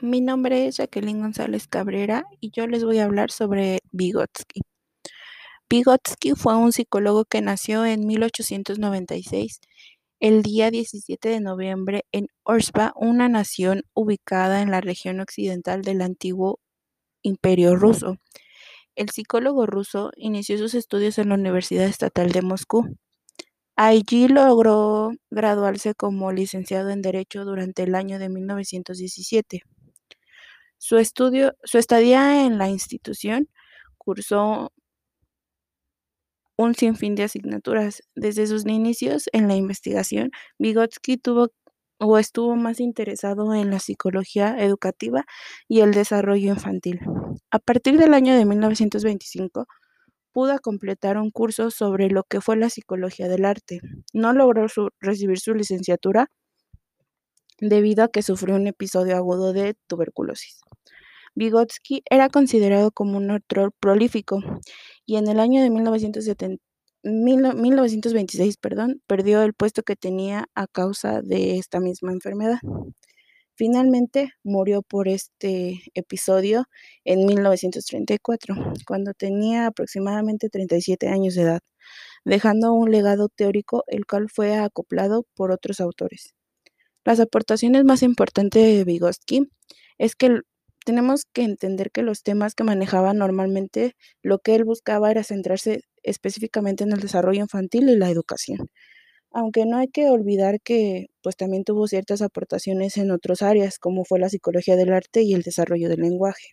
[0.00, 4.60] Mi nombre es Jacqueline González Cabrera y yo les voy a hablar sobre Vygotsky.
[5.68, 9.60] Vygotsky fue un psicólogo que nació en 1896,
[10.20, 16.00] el día 17 de noviembre en Orsva, una nación ubicada en la región occidental del
[16.02, 16.60] antiguo
[17.22, 18.18] Imperio ruso.
[18.94, 22.86] El psicólogo ruso inició sus estudios en la Universidad Estatal de Moscú.
[23.76, 29.62] Allí logró graduarse como licenciado en Derecho durante el año de 1917.
[30.78, 33.48] Su estudio, su estadía en la institución
[33.98, 34.72] cursó
[36.56, 38.02] un sinfín de asignaturas.
[38.14, 41.48] Desde sus inicios en la investigación, Vygotsky tuvo
[42.00, 45.24] o estuvo más interesado en la psicología educativa
[45.68, 47.00] y el desarrollo infantil.
[47.50, 49.66] A partir del año de 1925,
[50.32, 53.80] pudo completar un curso sobre lo que fue la psicología del arte.
[54.12, 54.66] No logró
[55.00, 56.30] recibir su licenciatura
[57.60, 60.60] debido a que sufrió un episodio agudo de tuberculosis.
[61.38, 64.40] Vygotsky era considerado como un autor prolífico
[65.06, 71.58] y en el año de 1926 perdón, perdió el puesto que tenía a causa de
[71.58, 72.58] esta misma enfermedad.
[73.54, 76.64] Finalmente murió por este episodio
[77.04, 81.60] en 1934, cuando tenía aproximadamente 37 años de edad,
[82.24, 86.34] dejando un legado teórico el cual fue acoplado por otros autores.
[87.04, 89.48] Las aportaciones más importantes de Vygotsky
[89.98, 90.40] es que
[90.88, 95.82] tenemos que entender que los temas que manejaba normalmente, lo que él buscaba era centrarse
[96.02, 98.70] específicamente en el desarrollo infantil y la educación
[99.30, 104.04] aunque no hay que olvidar que pues también tuvo ciertas aportaciones en otras áreas, como
[104.04, 106.48] fue la psicología del arte y el desarrollo del lenguaje.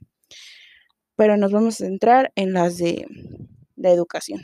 [1.15, 3.05] Pero nos vamos a centrar en las de
[3.77, 4.41] la educación.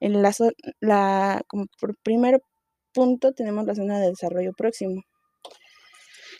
[0.00, 0.32] En la,
[0.80, 2.40] la como por primer
[2.94, 5.02] punto tenemos la zona de desarrollo próximo.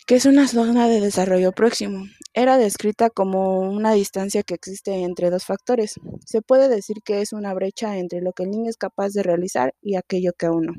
[0.07, 2.05] ¿Qué es una zona de desarrollo próximo?
[2.33, 5.95] Era descrita como una distancia que existe entre dos factores.
[6.25, 9.25] Se puede decir que es una brecha entre lo que el niño es capaz de
[9.25, 10.75] realizar y aquello que aún no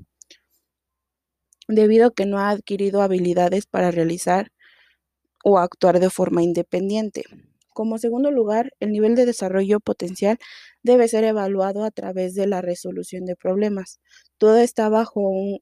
[1.67, 4.51] debido a que no ha adquirido habilidades para realizar
[5.43, 7.23] o actuar de forma independiente.
[7.73, 10.39] Como segundo lugar, el nivel de desarrollo potencial
[10.81, 13.99] debe ser evaluado a través de la resolución de problemas.
[14.37, 15.59] Todo está bajo un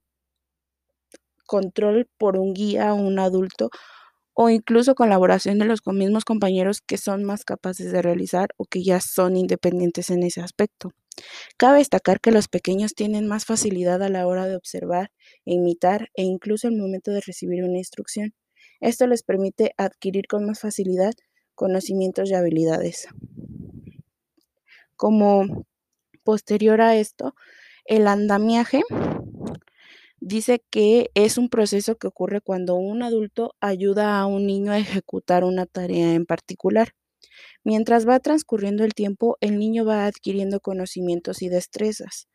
[1.45, 3.69] control por un guía o un adulto
[4.33, 8.83] o incluso colaboración de los mismos compañeros que son más capaces de realizar o que
[8.83, 10.91] ya son independientes en ese aspecto.
[11.57, 15.11] Cabe destacar que los pequeños tienen más facilidad a la hora de observar,
[15.45, 18.33] imitar e incluso al momento de recibir una instrucción.
[18.81, 21.13] Esto les permite adquirir con más facilidad
[21.55, 23.07] conocimientos y habilidades.
[24.97, 25.65] Como
[26.23, 27.35] posterior a esto,
[27.85, 28.81] el andamiaje
[30.25, 34.79] dice que es un proceso que ocurre cuando un adulto ayuda a un niño a
[34.79, 36.93] ejecutar una tarea en particular.
[37.63, 42.27] Mientras va transcurriendo el tiempo, el niño va adquiriendo conocimientos y destrezas.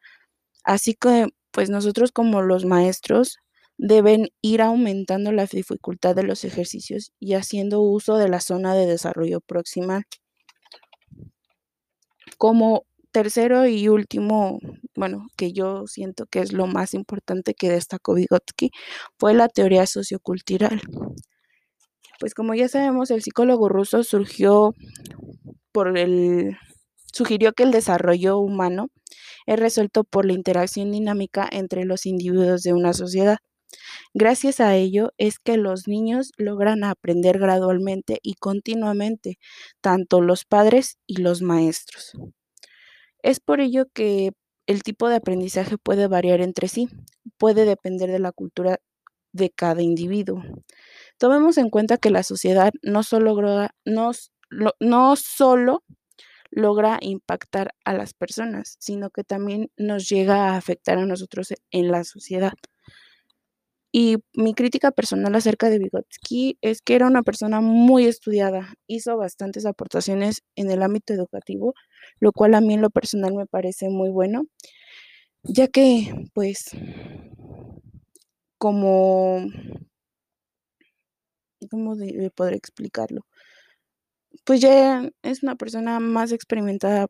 [0.65, 3.39] Así que, pues nosotros como los maestros
[3.77, 8.87] deben ir aumentando la dificultad de los ejercicios y haciendo uso de la zona de
[8.87, 10.05] desarrollo proximal.
[12.39, 14.59] Como tercero y último,
[14.97, 18.71] bueno, que yo siento que es lo más importante que destacó Vygotsky,
[19.19, 20.81] fue la teoría sociocultural.
[22.21, 24.75] Pues como ya sabemos, el psicólogo ruso surgió
[25.73, 26.57] por el
[27.13, 28.89] sugirió que el desarrollo humano
[29.47, 33.39] es resuelto por la interacción dinámica entre los individuos de una sociedad.
[34.15, 39.39] Gracias a ello es que los niños logran aprender gradualmente y continuamente,
[39.81, 42.13] tanto los padres y los maestros.
[43.23, 44.33] Es por ello que
[44.67, 46.89] el tipo de aprendizaje puede variar entre sí,
[47.39, 48.79] puede depender de la cultura
[49.33, 50.43] de cada individuo.
[51.19, 54.13] Tomemos en cuenta que la sociedad no solo, logra, no,
[55.17, 55.85] solo
[56.51, 61.91] logra impactar a las personas, sino que también nos llega a afectar a nosotros en
[61.91, 62.53] la sociedad.
[63.93, 69.17] Y mi crítica personal acerca de Vygotsky es que era una persona muy estudiada, hizo
[69.17, 71.75] bastantes aportaciones en el ámbito educativo,
[72.21, 74.45] lo cual a mí en lo personal me parece muy bueno,
[75.45, 76.71] ya que pues
[78.59, 79.41] como
[81.71, 81.97] ¿cómo
[82.35, 83.27] poder explicarlo?
[84.45, 87.09] Pues ya es una persona más experimentada,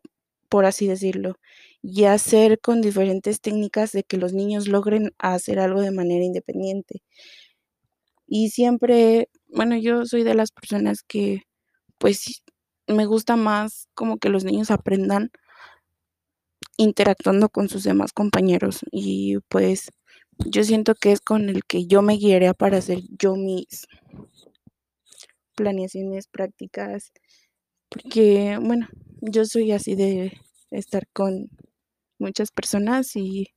[0.49, 1.37] por así decirlo,
[1.83, 7.01] y hacer con diferentes técnicas de que los niños logren hacer algo de manera independiente.
[8.29, 11.43] Y siempre, bueno, yo soy de las personas que,
[11.99, 12.43] pues,
[12.89, 15.31] me gusta más como que los niños aprendan
[16.79, 19.91] interactuando con sus demás compañeros y pues
[20.47, 23.87] yo siento que es con el que yo me guiaría para hacer yo mis
[25.57, 27.13] planeaciones prácticas,
[27.91, 28.89] porque, bueno,
[29.23, 30.33] yo soy así de
[30.71, 31.51] estar con
[32.21, 33.49] muchas personas y,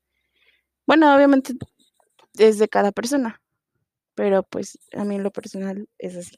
[0.87, 1.53] bueno, obviamente
[2.39, 3.41] es de cada persona,
[4.15, 6.37] pero pues a mí en lo personal es así.